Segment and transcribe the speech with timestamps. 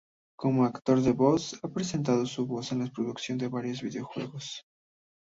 [0.35, 4.65] Como actor de voz, ha prestado su voz en la producción de varios videojuegos.